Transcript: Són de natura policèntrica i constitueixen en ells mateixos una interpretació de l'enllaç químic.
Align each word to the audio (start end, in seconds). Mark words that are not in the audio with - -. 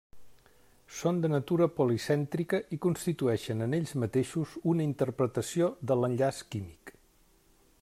Són 0.99 1.19
de 1.25 1.29
natura 1.33 1.67
policèntrica 1.79 2.61
i 2.77 2.79
constitueixen 2.87 3.61
en 3.67 3.77
ells 3.79 3.93
mateixos 4.05 4.57
una 4.73 4.89
interpretació 4.93 5.71
de 5.91 5.99
l'enllaç 6.01 6.43
químic. 6.57 6.95